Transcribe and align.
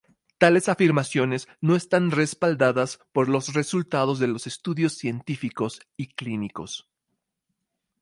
Tales 0.39 0.67
afirmaciones 0.67 1.47
no 1.61 1.75
están 1.75 2.09
respaldadas 2.09 2.97
por 3.11 3.29
los 3.29 3.53
resultados 3.53 4.17
de 4.17 4.25
los 4.25 4.47
estudios 4.47 4.93
científicos 4.97 5.79
y 5.95 6.07
clínicos. 6.15 6.89